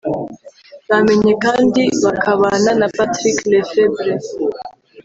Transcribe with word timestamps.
bamenye 0.89 1.33
kandi 1.45 1.81
bakabana 2.03 2.71
na 2.79 2.87
Patrick 2.95 3.37
Lefebvre 3.51 4.11